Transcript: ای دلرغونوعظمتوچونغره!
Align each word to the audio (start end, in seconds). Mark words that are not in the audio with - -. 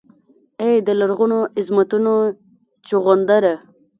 ای 0.63 0.75
دلرغونوعظمتوچونغره! 0.87 3.53